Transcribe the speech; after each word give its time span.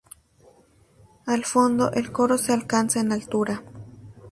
Al 1.27 1.45
fondo 1.45 1.91
el 1.91 2.11
coro 2.11 2.35
se 2.39 2.53
alza 2.53 2.99
en 3.01 3.11
altura. 3.11 3.63